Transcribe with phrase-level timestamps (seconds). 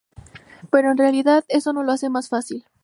[0.71, 2.65] Pero en realidad eso no lo hace más fácil.